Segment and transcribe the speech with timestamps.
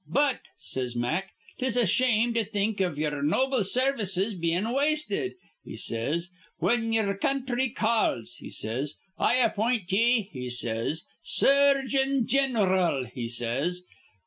[0.09, 1.29] 'But,' says Mack,
[1.59, 7.15] ''tis a shame to think iv ye'er noble sarvices bein' wasted,' he says, 'whin ye'er
[7.15, 8.95] counthry calls,' he says.
[9.19, 13.83] 'I appint ye,' he says, 'surgeon gin'ral,' he says.